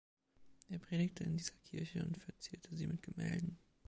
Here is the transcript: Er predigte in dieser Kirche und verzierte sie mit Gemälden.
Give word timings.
Er 0.67 0.79
predigte 0.79 1.23
in 1.23 1.37
dieser 1.37 1.53
Kirche 1.63 2.03
und 2.03 2.17
verzierte 2.17 2.75
sie 2.75 2.87
mit 2.87 3.03
Gemälden. 3.03 3.59